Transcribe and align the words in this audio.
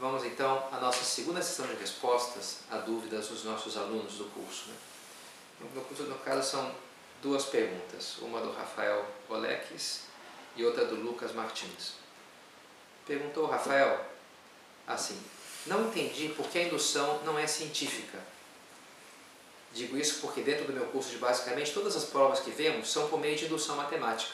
Vamos 0.00 0.24
então 0.24 0.66
à 0.72 0.80
nossa 0.80 1.04
segunda 1.04 1.42
sessão 1.42 1.66
de 1.66 1.74
respostas 1.74 2.60
a 2.70 2.78
dúvidas 2.78 3.28
dos 3.28 3.44
nossos 3.44 3.76
alunos 3.76 4.14
do 4.14 4.24
curso. 4.32 4.70
Né? 4.70 4.74
No, 5.74 5.82
curso, 5.82 6.04
no 6.04 6.18
caso, 6.20 6.52
são 6.52 6.74
duas 7.20 7.44
perguntas, 7.44 8.16
uma 8.22 8.40
do 8.40 8.50
Rafael 8.50 9.04
Oleques 9.28 10.04
e 10.56 10.64
outra 10.64 10.86
do 10.86 10.94
Lucas 10.94 11.34
Martins. 11.34 11.92
Perguntou 13.06 13.44
Rafael 13.44 14.02
assim: 14.86 15.20
Não 15.66 15.88
entendi 15.88 16.30
por 16.30 16.48
que 16.48 16.60
a 16.60 16.62
indução 16.62 17.22
não 17.22 17.38
é 17.38 17.46
científica. 17.46 18.18
Digo 19.74 19.98
isso 19.98 20.22
porque 20.22 20.40
dentro 20.40 20.64
do 20.64 20.72
meu 20.72 20.86
curso 20.86 21.10
de 21.10 21.18
basicamente 21.18 21.74
todas 21.74 21.94
as 21.94 22.04
provas 22.04 22.40
que 22.40 22.50
vemos 22.50 22.90
são 22.90 23.06
por 23.08 23.20
meio 23.20 23.36
de 23.36 23.44
indução 23.44 23.76
matemática. 23.76 24.32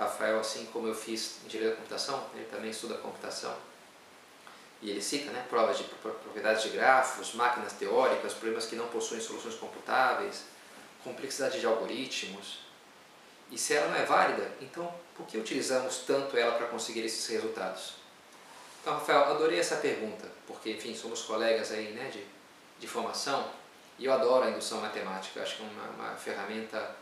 Rafael, 0.00 0.40
assim 0.40 0.66
como 0.66 0.88
eu 0.88 0.94
fiz 0.94 1.36
em 1.44 1.48
Direito 1.48 1.72
da 1.72 1.76
Computação, 1.76 2.26
ele 2.34 2.46
também 2.46 2.70
estuda 2.70 2.96
computação. 2.96 3.54
E 4.80 4.90
ele 4.90 5.02
cita 5.02 5.30
né, 5.30 5.44
provas 5.48 5.76
de 5.76 5.84
propriedades 5.84 6.62
de 6.62 6.70
grafos, 6.70 7.34
máquinas 7.34 7.74
teóricas, 7.74 8.32
problemas 8.32 8.64
que 8.64 8.76
não 8.76 8.88
possuem 8.88 9.20
soluções 9.20 9.56
computáveis, 9.56 10.44
complexidade 11.04 11.60
de 11.60 11.66
algoritmos. 11.66 12.60
E 13.50 13.58
se 13.58 13.74
ela 13.74 13.88
não 13.88 13.96
é 13.96 14.04
válida, 14.06 14.50
então 14.60 14.92
por 15.14 15.26
que 15.26 15.36
utilizamos 15.36 15.98
tanto 16.06 16.36
ela 16.36 16.52
para 16.52 16.68
conseguir 16.68 17.00
esses 17.00 17.26
resultados? 17.26 17.94
Então, 18.80 18.94
Rafael, 18.94 19.24
adorei 19.24 19.58
essa 19.58 19.76
pergunta, 19.76 20.26
porque, 20.46 20.70
enfim, 20.70 20.94
somos 20.94 21.22
colegas 21.22 21.70
aí, 21.72 21.92
né, 21.92 22.08
de, 22.08 22.24
de 22.78 22.88
formação, 22.88 23.52
e 23.98 24.06
eu 24.06 24.12
adoro 24.14 24.46
a 24.46 24.50
indução 24.50 24.80
matemática, 24.80 25.42
acho 25.42 25.56
que 25.56 25.62
é 25.62 25.66
uma, 25.66 25.90
uma 25.90 26.16
ferramenta 26.16 26.96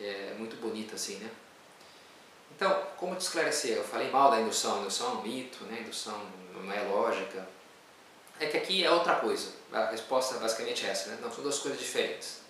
é, 0.00 0.34
muito 0.38 0.56
bonita, 0.56 0.94
assim, 0.94 1.16
né? 1.16 1.30
Então, 2.54 2.86
como 2.96 3.16
te 3.16 3.22
esclarecer? 3.22 3.76
Eu 3.76 3.84
falei 3.84 4.10
mal 4.10 4.30
da 4.30 4.40
indução, 4.40 4.76
a 4.76 4.80
indução 4.82 5.08
é 5.08 5.14
um 5.14 5.22
mito, 5.22 5.64
né? 5.64 5.78
a 5.78 5.80
indução 5.80 6.20
não 6.54 6.72
é 6.72 6.80
lógica. 6.82 7.46
É 8.38 8.46
que 8.46 8.56
aqui 8.56 8.84
é 8.84 8.90
outra 8.90 9.16
coisa. 9.16 9.52
A 9.72 9.86
resposta 9.86 10.38
basicamente 10.38 10.86
é 10.86 10.90
essa, 10.90 11.10
né? 11.10 11.18
Não, 11.20 11.32
são 11.32 11.42
duas 11.42 11.58
coisas 11.58 11.80
diferentes. 11.80 12.42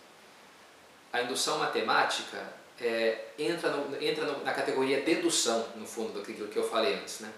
A 1.11 1.23
indução 1.23 1.59
matemática 1.59 2.53
é, 2.81 3.29
entra, 3.39 3.71
no, 3.71 4.03
entra 4.03 4.25
no, 4.27 4.45
na 4.45 4.53
categoria 4.53 5.03
dedução, 5.03 5.69
no 5.77 5.87
fundo, 5.87 6.19
daquilo 6.19 6.49
que 6.49 6.59
eu 6.59 6.69
falei 6.69 6.95
antes, 6.95 7.21
né? 7.21 7.33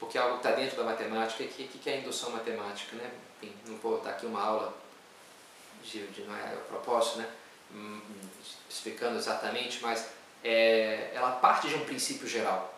Porque 0.00 0.18
é 0.18 0.20
algo 0.20 0.38
está 0.38 0.52
dentro 0.52 0.76
da 0.76 0.82
matemática, 0.82 1.44
o 1.44 1.46
que, 1.46 1.64
que, 1.64 1.90
é 1.90 1.98
indução 1.98 2.30
matemática, 2.30 2.96
né? 2.96 3.08
Enfim, 3.40 3.54
não 3.66 3.76
vou 3.76 3.98
botar 3.98 4.10
aqui 4.10 4.26
uma 4.26 4.42
aula 4.42 4.76
de, 5.84 6.06
de 6.08 6.22
não 6.22 6.36
é 6.36 6.56
propósito, 6.68 7.18
né? 7.18 7.28
Hum, 7.72 8.00
explicando 8.68 9.16
exatamente, 9.18 9.80
mas 9.80 10.08
é, 10.42 11.10
ela 11.14 11.32
parte 11.32 11.68
de 11.68 11.74
um 11.74 11.84
princípio 11.84 12.26
geral. 12.26 12.74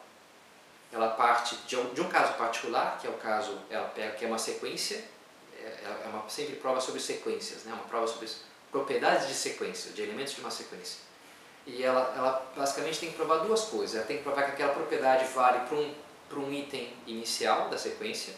Ela 0.93 1.09
parte 1.09 1.57
de 1.67 1.77
um, 1.77 1.93
de 1.93 2.01
um 2.01 2.09
caso 2.09 2.35
particular, 2.35 2.99
que 3.01 3.07
é 3.07 3.11
o 3.11 3.15
caso, 3.15 3.59
ela 3.69 3.89
pega, 3.89 4.13
que 4.13 4.25
é 4.25 4.29
uma 4.29 4.39
sequência, 4.39 5.05
é, 5.59 6.05
é 6.05 6.09
uma 6.09 6.29
sempre 6.29 6.57
prova 6.57 6.81
sobre 6.81 7.01
sequências, 7.01 7.65
né? 7.65 7.73
uma 7.73 7.85
prova 7.85 8.07
sobre 8.07 8.29
propriedades 8.71 9.29
de 9.29 9.35
sequência, 9.35 9.93
de 9.93 10.03
elementos 10.03 10.35
de 10.35 10.41
uma 10.41 10.51
sequência. 10.51 11.01
E 11.67 11.83
ela, 11.83 12.13
ela 12.17 12.53
basicamente 12.57 13.01
tem 13.01 13.11
que 13.11 13.17
provar 13.17 13.39
duas 13.39 13.63
coisas. 13.63 13.97
Ela 13.97 14.05
tem 14.05 14.19
que 14.19 14.23
provar 14.23 14.45
que 14.45 14.53
aquela 14.53 14.73
propriedade 14.73 15.25
vale 15.27 15.67
para 15.67 15.77
um, 15.77 15.95
para 16.29 16.39
um 16.39 16.53
item 16.53 16.93
inicial 17.07 17.69
da 17.69 17.79
sequência, 17.79 18.35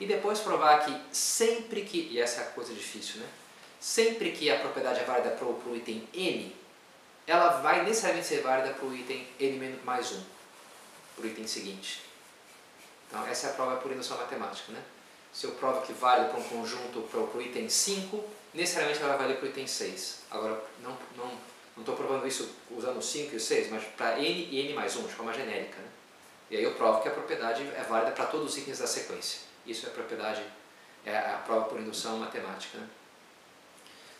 e 0.00 0.06
depois 0.06 0.40
provar 0.40 0.84
que 0.84 0.98
sempre 1.12 1.82
que, 1.82 2.08
e 2.10 2.18
essa 2.18 2.40
é 2.40 2.44
a 2.44 2.46
coisa 2.46 2.72
difícil, 2.72 3.20
né? 3.20 3.26
Sempre 3.78 4.32
que 4.32 4.50
a 4.50 4.58
propriedade 4.58 5.00
é 5.00 5.04
válida 5.04 5.30
para 5.30 5.46
o 5.46 5.76
item 5.76 6.08
n, 6.14 6.56
ela 7.26 7.60
vai 7.60 7.84
necessariamente 7.84 8.26
ser 8.26 8.42
válida 8.42 8.74
para 8.74 8.86
o 8.86 8.94
item 8.94 9.26
n 9.38 9.80
mais 9.84 10.12
1, 10.12 10.22
para 11.16 11.24
o 11.24 11.28
item 11.28 11.46
seguinte. 11.46 12.02
Então, 13.08 13.26
essa 13.26 13.48
é 13.48 13.50
a 13.50 13.52
prova 13.54 13.76
por 13.76 13.90
indução 13.90 14.16
matemática. 14.16 14.72
Né? 14.72 14.82
Se 15.32 15.44
eu 15.46 15.52
provo 15.52 15.82
que 15.82 15.92
vale 15.92 16.28
para 16.28 16.38
um 16.38 16.44
conjunto 16.44 17.02
para 17.02 17.20
o 17.20 17.42
item 17.42 17.68
5, 17.68 18.24
necessariamente 18.54 19.00
ela 19.00 19.10
vai 19.10 19.18
valer 19.18 19.36
para 19.38 19.46
o 19.46 19.48
item 19.48 19.66
6. 19.66 20.22
Agora, 20.30 20.62
não 20.82 20.92
estou 20.92 21.26
não, 21.26 21.38
não 21.76 21.94
provando 21.96 22.26
isso 22.26 22.54
usando 22.70 22.98
o 22.98 23.02
5 23.02 23.32
e 23.32 23.36
o 23.36 23.40
6, 23.40 23.70
mas 23.70 23.84
para 23.96 24.18
n 24.18 24.48
e 24.50 24.60
n 24.66 24.74
mais 24.74 24.96
1, 24.96 25.06
de 25.06 25.12
forma 25.12 25.32
genérica. 25.32 25.78
Né? 25.78 25.88
E 26.50 26.56
aí 26.56 26.64
eu 26.64 26.74
provo 26.74 27.00
que 27.00 27.08
a 27.08 27.12
propriedade 27.12 27.62
é 27.62 27.82
válida 27.82 28.12
para 28.12 28.26
todos 28.26 28.52
os 28.52 28.58
itens 28.58 28.78
da 28.78 28.86
sequência. 28.86 29.40
Isso 29.64 29.86
é 29.86 29.88
a 29.88 29.92
propriedade, 29.92 30.42
é 31.04 31.16
a 31.16 31.42
prova 31.44 31.66
por 31.66 31.80
indução 31.80 32.16
matemática. 32.18 32.78
Né? 32.78 32.88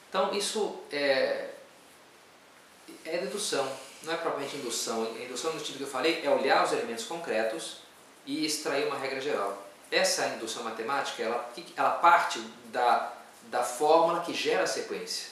Então, 0.08 0.32
isso 0.34 0.80
é, 0.92 1.50
é 3.04 3.18
dedução, 3.18 3.70
não 4.02 4.12
é 4.12 4.16
propriamente 4.16 4.56
indução. 4.56 5.02
A 5.02 5.22
indução, 5.22 5.52
no 5.52 5.58
sentido 5.58 5.78
que 5.78 5.84
eu 5.84 5.88
falei, 5.88 6.22
é 6.24 6.30
olhar 6.30 6.64
os 6.64 6.72
elementos 6.72 7.04
concretos 7.04 7.78
e 8.26 8.44
extrair 8.44 8.86
uma 8.86 8.98
regra 8.98 9.20
geral. 9.20 9.66
Essa 9.90 10.26
indução 10.28 10.62
matemática, 10.62 11.22
ela, 11.22 11.50
ela 11.76 11.90
parte 11.90 12.38
da, 12.66 13.12
da 13.44 13.62
fórmula 13.62 14.20
que 14.20 14.32
gera 14.32 14.64
a 14.64 14.66
sequência. 14.66 15.30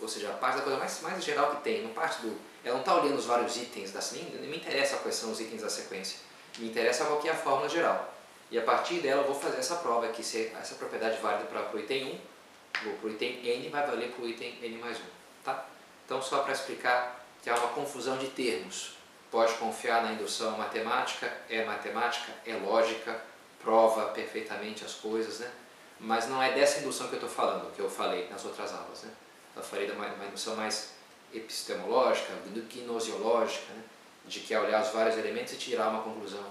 Ou 0.00 0.08
seja, 0.08 0.30
a 0.30 0.34
parte 0.34 0.56
da 0.56 0.62
coisa 0.62 0.78
mais, 0.78 1.00
mais 1.02 1.22
geral 1.22 1.56
que 1.56 1.62
tem, 1.62 1.82
não 1.82 1.90
parte 1.90 2.22
do... 2.22 2.36
Ela 2.64 2.74
não 2.74 2.80
está 2.80 2.94
olhando 2.94 3.18
os 3.18 3.26
vários 3.26 3.56
itens 3.56 3.92
da 3.92 4.00
nem, 4.12 4.24
nem 4.24 4.50
me 4.50 4.56
interessa 4.56 4.96
quais 4.96 5.14
são 5.14 5.30
os 5.30 5.40
itens 5.40 5.62
da 5.62 5.70
sequência. 5.70 6.18
Me 6.58 6.68
interessa 6.68 7.04
qual 7.04 7.24
é 7.24 7.30
a 7.30 7.34
fórmula 7.34 7.68
geral. 7.68 8.12
E 8.50 8.58
a 8.58 8.62
partir 8.62 9.00
dela 9.00 9.22
eu 9.22 9.26
vou 9.26 9.40
fazer 9.40 9.58
essa 9.58 9.76
prova, 9.76 10.08
que 10.08 10.24
se 10.24 10.50
essa 10.60 10.74
propriedade 10.74 11.20
válida 11.20 11.44
para 11.44 11.74
o 11.74 11.78
item 11.78 12.06
1, 12.12 12.18
para 12.72 13.08
o 13.08 13.10
item 13.10 13.46
n 13.46 13.68
vai 13.68 13.86
valer 13.86 14.10
para 14.10 14.24
o 14.24 14.28
item 14.28 14.58
n 14.62 14.78
mais 14.78 14.98
1. 14.98 15.00
Tá? 15.44 15.66
Então, 16.10 16.20
só 16.20 16.42
para 16.42 16.52
explicar 16.52 17.24
que 17.40 17.48
há 17.48 17.54
uma 17.54 17.68
confusão 17.68 18.18
de 18.18 18.26
termos. 18.30 18.94
Pode 19.30 19.54
confiar 19.54 20.02
na 20.02 20.12
indução 20.12 20.58
matemática, 20.58 21.32
é 21.48 21.64
matemática, 21.64 22.32
é 22.44 22.56
lógica, 22.56 23.22
prova 23.62 24.06
perfeitamente 24.06 24.84
as 24.84 24.94
coisas, 24.94 25.38
né? 25.38 25.48
Mas 26.00 26.26
não 26.26 26.42
é 26.42 26.50
dessa 26.50 26.80
indução 26.80 27.06
que 27.06 27.12
eu 27.12 27.18
estou 27.18 27.30
falando, 27.30 27.72
que 27.76 27.80
eu 27.80 27.88
falei 27.88 28.28
nas 28.28 28.44
outras 28.44 28.74
aulas, 28.74 29.02
né? 29.02 29.12
Eu 29.54 29.62
falei 29.62 29.86
de 29.86 29.92
uma, 29.92 30.04
uma 30.04 30.26
indução 30.26 30.56
mais 30.56 30.94
epistemológica, 31.32 32.32
gnosiológica, 32.44 33.72
né? 33.72 33.84
de 34.26 34.40
que 34.40 34.52
é 34.52 34.58
olhar 34.58 34.82
os 34.82 34.88
vários 34.88 35.16
elementos 35.16 35.52
e 35.52 35.58
tirar 35.58 35.90
uma 35.90 36.02
conclusão, 36.02 36.44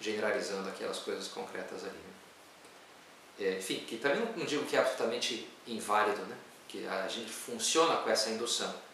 generalizando 0.00 0.68
aquelas 0.68 0.98
coisas 0.98 1.28
concretas 1.28 1.84
ali. 1.84 1.92
Né? 1.92 3.46
É, 3.46 3.58
enfim, 3.58 3.76
que 3.86 3.98
também 3.98 4.26
não 4.36 4.44
digo 4.44 4.66
que 4.66 4.74
é 4.74 4.80
absolutamente 4.80 5.48
inválido, 5.68 6.22
né? 6.22 6.36
que 6.66 6.84
a 6.84 7.06
gente 7.06 7.30
funciona 7.30 7.98
com 7.98 8.10
essa 8.10 8.30
indução 8.30 8.87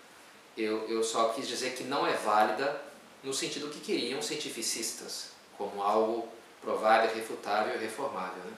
eu, 0.56 0.88
eu 0.88 1.02
só 1.02 1.30
quis 1.30 1.48
dizer 1.48 1.74
que 1.74 1.84
não 1.84 2.06
é 2.06 2.12
válida 2.12 2.80
no 3.22 3.32
sentido 3.32 3.70
que 3.70 3.80
queriam 3.80 4.20
cientificistas, 4.22 5.30
como 5.56 5.82
algo 5.82 6.28
provável, 6.60 7.14
refutável 7.14 7.74
e 7.74 7.78
reformável. 7.78 8.42
Né? 8.44 8.52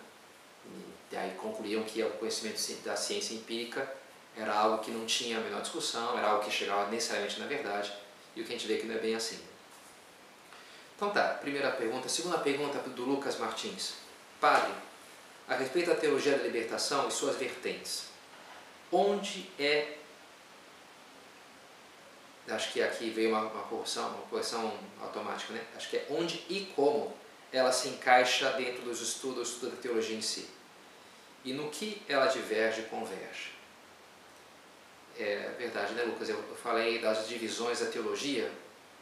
E 1.12 1.17
aí 1.17 1.35
concluíam 1.37 1.83
que 1.85 2.03
o 2.03 2.11
conhecimento 2.11 2.61
da 2.85 2.97
ciência 2.97 3.35
empírica 3.35 3.91
era 4.37 4.53
algo 4.55 4.85
que 4.85 4.91
não 4.91 5.06
tinha 5.06 5.39
a 5.39 5.41
menor 5.41 5.62
discussão, 5.62 6.19
era 6.19 6.29
algo 6.29 6.45
que 6.45 6.51
chegava 6.51 6.91
necessariamente 6.91 7.41
na 7.41 7.47
verdade, 7.47 7.93
e 8.35 8.41
o 8.41 8.45
que 8.45 8.53
a 8.53 8.59
gente 8.59 8.67
vê 8.67 8.77
que 8.77 8.87
não 8.87 8.95
é 8.95 8.99
bem 8.99 9.15
assim. 9.15 9.39
Então 10.95 11.11
tá, 11.11 11.29
primeira 11.41 11.71
pergunta. 11.71 12.09
Segunda 12.09 12.39
pergunta 12.39 12.79
do 12.79 13.05
Lucas 13.05 13.39
Martins. 13.39 13.95
Padre, 14.41 14.73
a 15.49 15.55
respeito 15.55 15.89
da 15.89 15.95
teologia 15.95 16.37
da 16.37 16.45
libertação 16.45 17.09
e 17.09 17.12
suas 17.12 17.37
vertentes, 17.37 18.05
onde 18.91 19.49
é 19.59 19.97
acho 22.49 22.73
que 22.73 22.83
aqui 22.83 23.11
veio 23.11 23.31
uma, 23.31 23.41
uma 23.41 23.62
correção, 23.65 24.09
uma 24.09 24.23
correção 24.29 24.79
automática, 25.01 25.53
né? 25.53 25.65
Acho 25.77 25.91
que 25.91 25.97
é 25.97 26.07
onde 26.11 26.45
e 26.49 26.73
como 26.77 27.15
ela 27.53 27.73
se 27.73 27.89
encaixa 27.89 28.51
dentro 28.53 28.83
dos 28.83 29.01
estudos 29.01 29.61
da 29.61 29.71
teologia 29.77 30.17
em 30.17 30.23
si. 30.23 30.49
E 31.45 31.53
no 31.53 31.71
que 31.71 32.03
ela 32.09 32.27
diverge 32.27 32.83
e 32.83 32.85
converge. 32.85 33.53
É 35.19 35.55
verdade, 35.59 35.95
né, 35.95 36.03
Lucas? 36.03 36.29
Eu 36.29 36.43
falei 36.62 36.99
das 36.99 37.27
divisões 37.27 37.81
da 37.81 37.87
teologia, 37.87 38.51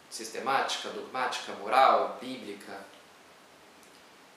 sistemática, 0.09 0.91
dogmática, 0.91 1.53
moral, 1.55 2.19
bíblica. 2.21 2.79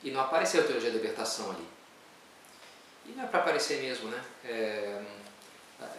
E 0.02 0.10
não 0.10 0.20
apareceu 0.20 0.62
a 0.62 0.64
teologia 0.64 0.90
da 0.90 0.96
libertação 0.96 1.50
ali. 1.50 1.66
E 3.06 3.12
não 3.12 3.24
é 3.24 3.26
para 3.26 3.40
aparecer 3.40 3.80
mesmo, 3.80 4.08
né? 4.08 4.24
É, 4.44 5.02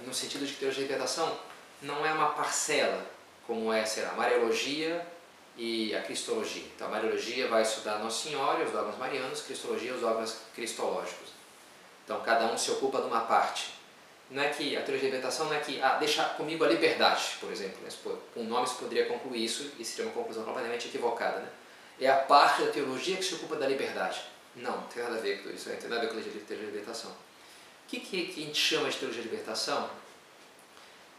no 0.05 0.13
sentido 0.13 0.45
de 0.45 0.53
que 0.53 0.59
teologia 0.59 0.83
da 0.83 0.87
libertação 0.87 1.39
não 1.81 2.05
é 2.05 2.11
uma 2.11 2.29
parcela, 2.29 3.05
como 3.45 3.71
é 3.71 3.85
ser 3.85 4.05
a 4.05 4.13
Mariologia 4.13 5.05
e 5.57 5.95
a 5.95 6.01
Cristologia. 6.01 6.63
Então 6.75 6.87
a 6.87 6.91
Mariologia 6.91 7.47
vai 7.47 7.61
estudar 7.61 7.99
Nossa 7.99 8.29
Senhora, 8.29 8.63
os 8.63 8.71
dogmas 8.71 8.97
marianos, 8.97 9.41
Cristologia, 9.41 9.93
os 9.93 10.01
dogmas 10.01 10.41
cristológicos. 10.55 11.29
Então 12.05 12.21
cada 12.21 12.45
um 12.45 12.57
se 12.57 12.71
ocupa 12.71 13.01
de 13.01 13.07
uma 13.07 13.21
parte. 13.21 13.73
Não 14.29 14.43
é 14.43 14.49
que 14.49 14.77
a 14.77 14.81
teoria 14.81 14.99
de 14.99 15.05
libertação 15.07 15.47
não 15.47 15.55
é 15.55 15.59
que, 15.59 15.81
ah, 15.81 15.97
deixa 15.97 16.23
comigo 16.23 16.63
a 16.63 16.67
liberdade, 16.67 17.37
por 17.41 17.51
exemplo. 17.51 17.81
Né? 17.81 17.89
Com 18.33 18.41
um 18.41 18.43
nome 18.43 18.67
se 18.67 18.75
poderia 18.75 19.07
concluir 19.07 19.43
isso 19.43 19.71
e 19.79 19.83
seria 19.83 20.05
uma 20.05 20.13
conclusão 20.13 20.43
completamente 20.43 20.87
equivocada. 20.87 21.39
Né? 21.39 21.49
É 21.99 22.07
a 22.07 22.15
parte 22.15 22.61
da 22.61 22.71
teologia 22.71 23.17
que 23.17 23.23
se 23.23 23.33
ocupa 23.35 23.55
da 23.55 23.67
liberdade. 23.67 24.21
Não, 24.55 24.77
não 24.77 24.83
tem 24.83 25.01
nada 25.01 25.15
a 25.15 25.19
ver 25.19 25.41
com 25.41 25.49
isso, 25.49 25.69
não 25.69 25.75
tem 25.77 25.89
nada 25.89 26.01
a 26.01 26.05
ver 26.05 26.11
com 26.11 26.19
a 26.19 26.21
teoria 26.21 26.41
de 26.41 26.71
libertação. 26.71 27.11
O 27.11 27.15
que, 27.87 27.99
que, 27.99 28.25
que 28.27 28.43
a 28.43 28.45
gente 28.45 28.59
chama 28.59 28.89
de 28.89 28.97
teologia 28.97 29.23
de 29.23 29.29
libertação? 29.29 29.89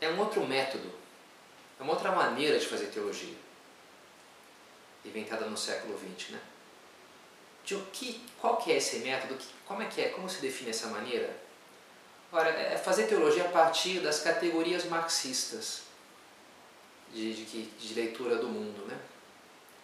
É 0.01 0.09
um 0.09 0.19
outro 0.19 0.47
método, 0.47 0.91
é 1.79 1.83
uma 1.83 1.93
outra 1.93 2.13
maneira 2.13 2.59
de 2.59 2.67
fazer 2.67 2.87
teologia, 2.87 3.37
inventada 5.05 5.47
no 5.47 5.57
século 5.57 5.99
XX. 5.99 6.31
Né? 6.31 6.41
de 7.65 7.75
o 7.75 7.87
que, 7.93 8.21
qual 8.41 8.57
que 8.57 8.73
é 8.73 8.77
esse 8.77 8.99
método, 8.99 9.37
como 9.67 9.83
é 9.83 9.87
que 9.87 10.01
é, 10.01 10.09
como 10.09 10.29
se 10.29 10.41
define 10.41 10.71
essa 10.71 10.89
maneira? 10.89 11.37
Ora, 12.33 12.49
é 12.49 12.77
fazer 12.77 13.07
teologia 13.07 13.45
a 13.45 13.49
partir 13.49 14.01
das 14.01 14.21
categorias 14.21 14.85
marxistas 14.85 15.83
de, 17.13 17.33
de, 17.45 17.63
de 17.63 17.95
leitura 17.95 18.37
do 18.37 18.49
mundo, 18.49 18.87
né? 18.87 18.99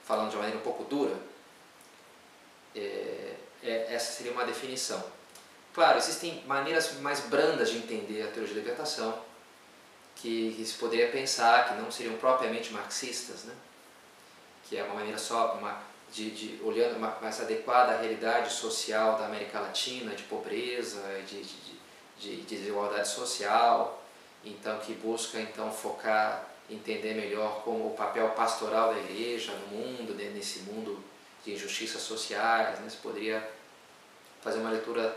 falando 0.05 0.31
de 0.31 0.37
uma 0.37 0.43
maneira 0.43 0.61
um 0.61 0.65
pouco 0.65 0.85
dura, 0.85 1.17
é, 2.75 3.35
é, 3.63 3.95
essa 3.95 4.13
seria 4.13 4.33
uma 4.33 4.45
definição. 4.45 5.03
Claro, 5.75 5.99
existem 5.99 6.43
maneiras 6.47 6.93
mais 7.01 7.21
brandas 7.21 7.71
de 7.71 7.79
entender 7.79 8.23
a 8.23 8.31
teologia 8.31 8.55
da 8.55 8.61
libertação, 8.61 9.21
que, 10.17 10.55
que 10.57 10.65
se 10.65 10.75
poderia 10.75 11.09
pensar 11.09 11.69
que 11.69 11.81
não 11.81 11.91
seriam 11.91 12.17
propriamente 12.17 12.73
marxistas, 12.73 13.45
né? 13.45 13.55
que 14.69 14.77
é 14.77 14.83
uma 14.83 14.95
maneira 14.95 15.19
só 15.19 15.55
uma, 15.55 15.81
de, 16.13 16.31
de 16.31 16.61
olhando 16.65 16.99
mais 16.99 17.41
adequada 17.41 17.93
à 17.93 18.01
realidade 18.01 18.53
social 18.53 19.19
da 19.19 19.27
América 19.27 19.61
Latina, 19.61 20.15
de 20.15 20.25
pobreza, 20.25 21.01
de, 21.27 21.43
de, 21.43 21.57
de, 22.19 22.37
de 22.37 22.43
desigualdade 22.43 23.09
social, 23.09 24.03
então 24.45 24.79
que 24.79 24.95
busca 24.95 25.39
então 25.39 25.71
focar 25.71 26.49
entender 26.69 27.15
melhor 27.15 27.63
como 27.63 27.87
o 27.87 27.95
papel 27.95 28.29
pastoral 28.31 28.93
da 28.93 28.99
igreja 28.99 29.53
no 29.53 29.77
mundo, 29.77 30.15
nesse 30.15 30.61
mundo 30.61 30.99
de 31.45 31.53
injustiças 31.53 32.03
sociais, 32.03 32.81
né? 32.81 32.89
Você 32.89 32.97
poderia 33.01 33.49
fazer 34.43 34.59
uma 34.59 34.71
leitura 34.71 35.17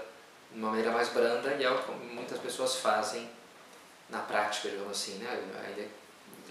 de 0.52 0.60
uma 0.60 0.70
maneira 0.70 0.92
mais 0.92 1.10
branda 1.10 1.56
e 1.56 1.64
é 1.64 1.72
o 1.72 1.82
que 1.82 1.92
muitas 1.92 2.40
pessoas 2.40 2.76
fazem 2.76 3.28
na 4.10 4.20
prática, 4.20 4.70
digamos 4.70 4.92
assim, 4.92 5.18
né? 5.20 5.30
Ainda 5.68 5.88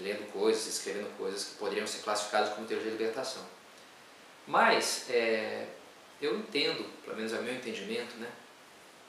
lendo 0.01 0.31
coisas, 0.33 0.67
escrevendo 0.67 1.17
coisas 1.17 1.45
que 1.45 1.55
poderiam 1.57 1.87
ser 1.87 2.03
classificadas 2.03 2.55
como 2.55 2.67
teologia 2.67 2.93
de 2.93 2.99
libertação. 2.99 3.43
Mas 4.47 5.11
é, 5.11 5.67
eu 6.21 6.39
entendo, 6.39 6.85
pelo 7.05 7.17
menos 7.17 7.33
é 7.33 7.39
o 7.39 7.43
meu 7.43 7.55
entendimento, 7.55 8.17
né? 8.17 8.31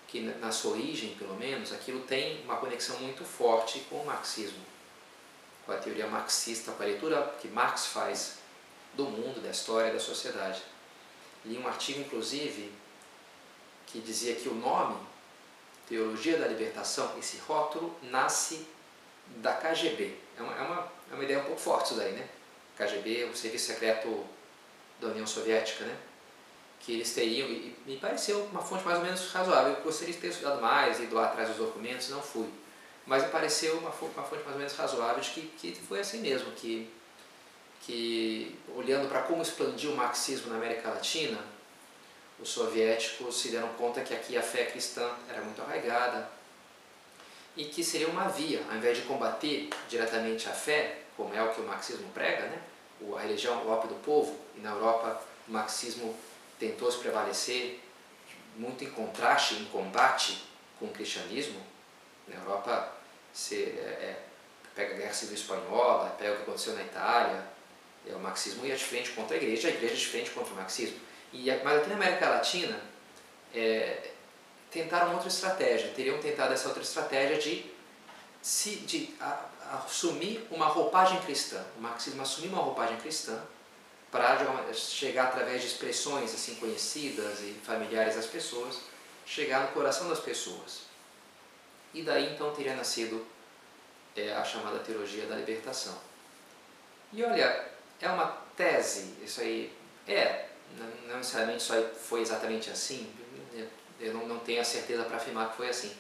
que 0.08 0.22
na 0.22 0.52
sua 0.52 0.72
origem, 0.72 1.14
pelo 1.20 1.36
menos, 1.36 1.72
aquilo 1.72 2.00
tem 2.02 2.42
uma 2.44 2.58
conexão 2.58 3.00
muito 3.00 3.24
forte 3.24 3.82
com 3.82 3.98
o 3.98 4.06
marxismo 4.08 4.66
com 5.70 5.76
a 5.76 5.78
teoria 5.78 6.08
marxista, 6.08 6.72
com 6.72 6.82
a 6.82 6.86
leitura 6.88 7.22
que 7.40 7.48
Marx 7.48 7.86
faz 7.86 8.40
do 8.96 9.06
mundo, 9.06 9.40
da 9.40 9.52
história, 9.52 9.94
da 9.94 10.00
sociedade. 10.00 10.64
Li 11.46 11.60
um 11.60 11.68
artigo, 11.68 12.00
inclusive, 12.00 12.72
que 13.86 14.00
dizia 14.00 14.34
que 14.34 14.50
o 14.50 14.56
nome 14.56 14.98
Teologia 15.90 16.38
da 16.38 16.48
Libertação, 16.48 17.18
esse 17.20 17.38
rótulo, 17.40 17.94
nasce 18.04 18.66
da 19.38 19.54
KGB. 19.54 20.16
É 20.38 20.42
uma, 20.42 20.56
é 20.56 20.62
uma, 20.62 20.92
é 21.12 21.14
uma 21.16 21.24
ideia 21.24 21.40
um 21.40 21.46
pouco 21.46 21.60
forte 21.60 21.88
isso 21.88 21.96
daí, 21.96 22.14
né? 22.14 22.28
KGB, 22.78 23.26
o 23.26 23.36
Serviço 23.36 23.66
Secreto 23.66 24.26
da 25.02 25.08
União 25.08 25.28
Soviética, 25.28 25.84
né? 25.84 25.98
Que 26.80 26.94
eles 26.94 27.14
teriam, 27.14 27.50
e 27.50 27.76
me 27.86 27.98
pareceu 27.98 28.46
uma 28.46 28.62
fonte 28.62 28.86
mais 28.86 29.00
ou 29.00 29.04
menos 29.04 29.32
razoável. 29.32 29.74
Eu 29.74 29.82
gostaria 29.82 30.14
de 30.14 30.20
ter 30.22 30.28
estudado 30.28 30.62
mais, 30.62 31.00
ido 31.00 31.16
lá 31.16 31.26
atrás 31.26 31.50
dos 31.50 31.58
documentos, 31.58 32.10
não 32.10 32.22
fui 32.22 32.48
mas 33.10 33.24
me 33.24 33.30
pareceu 33.30 33.76
uma, 33.80 33.90
uma 33.90 34.24
fonte 34.24 34.44
mais 34.44 34.54
ou 34.54 34.58
menos 34.60 34.76
razoável 34.76 35.20
de 35.20 35.32
que, 35.32 35.42
que 35.42 35.82
foi 35.82 36.00
assim 36.00 36.22
mesmo, 36.22 36.52
que, 36.52 36.88
que 37.82 38.56
olhando 38.76 39.10
para 39.10 39.24
como 39.24 39.42
expandiu 39.42 39.92
o 39.92 39.96
marxismo 39.96 40.52
na 40.52 40.58
América 40.58 40.90
Latina, 40.90 41.40
os 42.42 42.50
soviéticos 42.50 43.40
se 43.40 43.50
deram 43.50 43.70
conta 43.70 44.02
que 44.02 44.14
aqui 44.14 44.38
a 44.38 44.42
fé 44.42 44.66
cristã 44.66 45.10
era 45.30 45.42
muito 45.42 45.62
arraigada 45.62 46.30
e 47.56 47.66
que 47.66 47.84
seria 47.84 48.08
uma 48.08 48.28
via, 48.28 48.64
ao 48.70 48.78
invés 48.78 48.98
de 48.98 49.04
combater 49.04 49.70
diretamente 49.90 50.48
a 50.48 50.54
fé, 50.54 51.00
como 51.18 51.34
é 51.36 51.44
o 51.44 51.54
que 51.54 51.60
o 51.60 51.66
marxismo 51.66 52.10
prega, 52.14 52.44
né? 52.44 52.62
a 53.16 53.20
religião, 53.22 53.66
o 53.66 53.70
ópio 53.70 53.90
do 53.90 53.96
povo, 53.96 54.38
e 54.56 54.60
na 54.60 54.72
Europa 54.72 55.22
o 55.48 55.52
marxismo 55.52 56.16
tentou 56.60 56.92
se 56.92 57.00
prevalecer 57.00 57.82
muito 58.56 58.84
em 58.84 58.90
contraste, 58.90 59.56
em 59.56 59.66
combate 59.66 60.44
com 60.78 60.86
o 60.86 60.92
cristianismo. 60.92 61.62
Na 62.28 62.36
Europa 62.36 62.94
você 63.34 63.56
é, 63.78 63.90
é, 64.04 64.24
pega 64.76 64.94
a 64.94 64.98
Guerra 64.98 65.14
Civil 65.14 65.36
Espanhola, 65.36 66.16
pega 66.18 66.34
o 66.34 66.36
que 66.38 66.42
aconteceu 66.44 66.74
na 66.74 66.84
Itália, 66.84 67.44
é, 68.08 68.14
o 68.14 68.20
marxismo 68.20 68.66
ia 68.66 68.76
de 68.76 68.84
frente 68.84 69.12
contra 69.12 69.36
a 69.36 69.38
igreja, 69.38 69.68
a 69.68 69.72
igreja 69.72 69.96
de 69.96 70.08
frente 70.08 70.32
contra 70.32 70.54
o 70.54 70.56
marxismo. 70.56 71.00
E, 71.32 71.52
mas 71.64 71.80
aqui 71.80 71.90
na 71.90 71.96
América 71.96 72.30
Latina, 72.30 72.80
é, 73.54 74.12
tentaram 74.72 75.14
outra 75.14 75.28
estratégia, 75.28 75.90
teriam 75.90 76.20
tentado 76.20 76.54
essa 76.54 76.68
outra 76.68 76.84
estratégia 76.84 77.38
de, 77.38 77.66
se, 78.42 78.78
de 78.78 79.14
a, 79.20 79.46
assumir 79.86 80.48
uma 80.50 80.66
roupagem 80.66 81.20
cristã, 81.22 81.64
o 81.78 81.82
marxismo 81.82 82.22
assumir 82.22 82.48
uma 82.48 82.62
roupagem 82.62 82.98
cristã 82.98 83.40
para 84.12 84.38
chegar 84.74 85.26
através 85.26 85.62
de 85.62 85.68
expressões 85.68 86.34
assim 86.34 86.56
conhecidas 86.56 87.42
e 87.42 87.54
familiares 87.64 88.18
às 88.18 88.26
pessoas, 88.26 88.80
chegar 89.26 89.62
no 89.62 89.68
coração 89.70 90.10
das 90.10 90.20
pessoas. 90.20 90.82
E 91.94 92.02
daí 92.02 92.34
então 92.34 92.52
teria 92.54 92.76
nascido 92.76 93.26
é, 94.16 94.34
a 94.34 94.44
chamada 94.44 94.80
teologia 94.80 95.26
da 95.28 95.36
libertação. 95.36 95.96
E 97.14 97.24
olha, 97.24 97.70
é 98.02 98.10
uma 98.10 98.38
tese, 98.56 99.16
isso 99.24 99.42
aí 99.42 99.72
é, 100.08 100.48
não 101.08 101.18
necessariamente 101.18 101.72
aí 101.72 101.88
foi 101.96 102.22
exatamente 102.22 102.70
assim, 102.70 103.12
eu 104.00 104.14
não, 104.14 104.28
não 104.28 104.40
tenho 104.40 104.62
a 104.62 104.64
certeza 104.64 105.04
para 105.04 105.18
afirmar 105.18 105.50
que 105.50 105.58
foi 105.58 105.70
assim. 105.70 105.92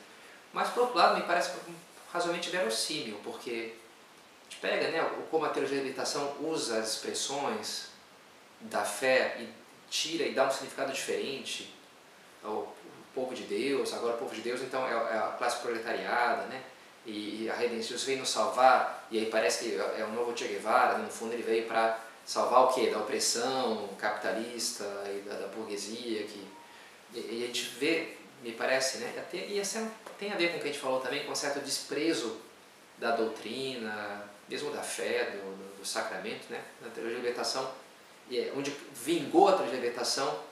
Mas 0.53 0.69
por 0.69 0.83
outro 0.83 0.97
lado 0.97 1.17
me 1.17 1.23
parece 1.23 1.51
razoavelmente 2.11 2.49
verossímil, 2.49 3.19
porque 3.23 3.73
a 4.47 4.49
gente 4.49 4.61
pega 4.61 4.89
né, 4.89 5.11
como 5.29 5.45
a 5.45 5.49
teologia 5.49 5.77
da 5.77 5.83
libertação 5.83 6.35
usa 6.39 6.79
as 6.79 6.93
expressões 6.93 7.89
da 8.61 8.83
fé 8.83 9.37
e 9.39 9.49
tira 9.89 10.25
e 10.25 10.33
dá 10.33 10.47
um 10.47 10.51
significado 10.51 10.91
diferente 10.91 11.73
ao, 12.43 12.75
povo 13.13 13.33
de 13.33 13.43
Deus, 13.43 13.93
agora 13.93 14.15
o 14.15 14.17
povo 14.17 14.33
de 14.33 14.41
Deus 14.41 14.61
então 14.61 14.87
é, 14.87 14.91
é 14.91 15.17
a 15.17 15.35
classe 15.37 15.59
proletariada, 15.61 16.43
né? 16.43 16.61
E, 17.05 17.49
a 17.49 17.55
redenção 17.55 17.97
veio 17.97 18.19
nos 18.19 18.29
salvar, 18.29 19.07
e 19.09 19.17
aí 19.17 19.25
parece 19.25 19.65
que 19.65 19.75
é 19.75 20.05
o 20.05 20.13
novo 20.13 20.37
Che 20.37 20.47
Guevara, 20.47 20.99
né? 20.99 21.05
no 21.05 21.11
fundo 21.11 21.33
ele 21.33 21.41
veio 21.41 21.65
para 21.65 21.99
salvar 22.25 22.65
o 22.65 22.67
quê? 22.73 22.89
Da 22.89 22.99
opressão 22.99 23.89
capitalista 23.97 24.83
e 25.07 25.21
da, 25.27 25.35
da 25.35 25.47
burguesia, 25.47 26.23
que, 26.23 26.47
e, 27.13 27.39
e, 27.39 27.43
a 27.43 27.47
gente 27.47 27.63
vê, 27.79 28.15
me 28.43 28.51
parece, 28.51 28.99
né? 28.99 29.13
Até, 29.17 29.45
e 29.47 29.59
essa 29.59 29.79
é 29.79 29.87
tem 30.17 30.31
a 30.31 30.35
ver 30.35 30.51
com 30.51 30.57
o 30.57 30.61
que 30.61 30.67
a 30.67 30.71
gente 30.71 30.81
falou 30.81 30.99
também, 30.99 31.25
com 31.25 31.31
um 31.31 31.35
certo 31.35 31.59
desprezo 31.59 32.37
da 32.97 33.15
doutrina, 33.15 34.29
mesmo 34.47 34.71
da 34.71 34.81
fé, 34.81 35.31
do, 35.31 35.77
do, 35.79 35.85
sacramento, 35.85 36.49
né? 36.49 36.61
Na 36.81 36.89
teologia 36.89 37.17
de 37.17 37.21
libertação, 37.21 37.71
é 38.31 38.51
onde 38.55 38.75
vingou 38.93 39.47
a 39.47 39.53
teologia 39.53 39.79
de 39.79 39.85
libertação 39.85 40.49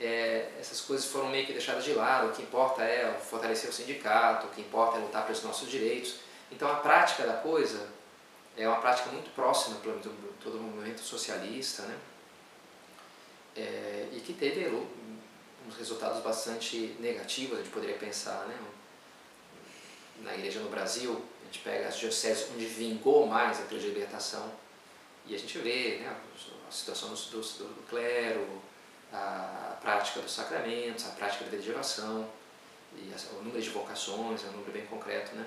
é, 0.00 0.48
essas 0.58 0.80
coisas 0.80 1.06
foram 1.06 1.28
meio 1.28 1.46
que 1.46 1.52
deixadas 1.52 1.84
de 1.84 1.92
lado. 1.92 2.28
O 2.28 2.32
que 2.32 2.42
importa 2.42 2.82
é 2.82 3.12
fortalecer 3.20 3.68
o 3.68 3.72
sindicato, 3.72 4.46
o 4.46 4.50
que 4.50 4.62
importa 4.62 4.96
é 4.96 5.00
lutar 5.00 5.26
pelos 5.26 5.42
nossos 5.44 5.68
direitos. 5.68 6.16
Então 6.50 6.70
a 6.70 6.76
prática 6.76 7.24
da 7.24 7.34
coisa 7.34 7.86
é 8.56 8.68
uma 8.68 8.80
prática 8.80 9.10
muito 9.10 9.34
próxima 9.34 9.76
do 9.76 10.34
todo 10.42 10.58
o 10.58 10.62
movimento 10.62 11.00
socialista, 11.00 11.82
né? 11.82 11.98
É, 13.56 14.08
e 14.12 14.20
que 14.20 14.32
teve 14.32 14.66
uns 15.66 15.76
resultados 15.76 16.22
bastante 16.22 16.96
negativos, 16.98 17.58
a 17.58 17.62
gente 17.62 17.72
poderia 17.72 17.96
pensar, 17.96 18.46
né? 18.46 18.58
Na 20.22 20.34
igreja 20.34 20.60
no 20.60 20.68
Brasil, 20.68 21.24
a 21.42 21.44
gente 21.46 21.60
pega 21.60 21.88
as 21.88 21.98
dioceses 21.98 22.48
onde 22.54 22.66
vingou 22.66 23.26
mais 23.26 23.58
a 23.60 23.64
libertação 23.74 24.52
e 25.26 25.34
a 25.34 25.38
gente 25.38 25.58
vê 25.58 25.98
né, 25.98 26.16
a 26.68 26.72
situação 26.72 27.08
do, 27.08 27.14
do, 27.14 27.74
do 27.74 27.88
clero, 27.88 28.60
a 29.12 29.78
prática 29.80 30.20
dos 30.20 30.32
sacramentos, 30.32 31.06
a 31.06 31.10
prática 31.10 31.44
da 31.44 31.56
de 31.56 31.70
oração, 31.70 32.28
e 32.96 33.12
o 33.32 33.42
número 33.42 33.62
de 33.62 33.70
vocações 33.70 34.44
é 34.44 34.48
um 34.48 34.52
número 34.52 34.72
bem 34.72 34.86
concreto, 34.86 35.34
né? 35.36 35.46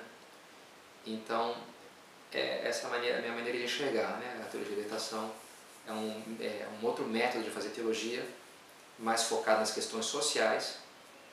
Então, 1.06 1.54
é, 2.34 2.66
essa 2.66 2.88
maneira, 2.88 3.18
a 3.18 3.20
minha 3.20 3.32
maneira 3.32 3.56
de 3.56 3.64
enxergar, 3.64 4.18
né? 4.18 4.40
A 4.42 4.48
teologia 4.48 4.74
da 4.74 4.82
libertação 4.82 5.32
é 5.86 5.92
um, 5.92 6.36
é 6.40 6.66
um 6.80 6.86
outro 6.86 7.04
método 7.06 7.44
de 7.44 7.50
fazer 7.50 7.70
teologia, 7.70 8.26
mais 8.98 9.24
focado 9.24 9.60
nas 9.60 9.70
questões 9.70 10.06
sociais 10.06 10.78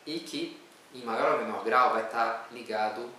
e 0.05 0.19
que, 0.19 0.59
em 0.93 1.03
maior 1.03 1.33
ou 1.33 1.45
menor 1.45 1.63
grau, 1.63 1.93
vai 1.93 2.03
estar 2.05 2.47
ligado 2.51 3.09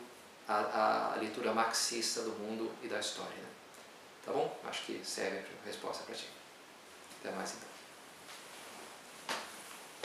à, 0.48 1.12
à 1.14 1.16
leitura 1.16 1.52
marxista 1.52 2.22
do 2.22 2.30
mundo 2.30 2.70
e 2.82 2.88
da 2.88 2.98
história. 2.98 3.36
Né? 3.36 3.48
Tá 4.24 4.32
bom? 4.32 4.56
Acho 4.64 4.84
que 4.84 5.00
serve 5.04 5.38
a 5.38 5.66
resposta 5.66 6.04
para 6.04 6.14
ti. 6.14 6.28
Até 7.20 7.34
mais 7.34 7.52
então. 7.52 7.71